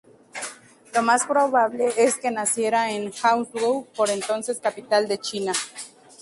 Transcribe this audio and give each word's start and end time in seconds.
Lo 0.95 1.03
más 1.03 1.27
probable 1.27 1.93
es 1.95 2.15
que 2.17 2.31
naciera 2.31 2.89
en 2.91 3.11
Hangzhou, 3.11 3.85
por 3.95 4.09
entonces 4.09 4.57
capital 4.59 5.07
de 5.07 5.19
China. 5.19 5.53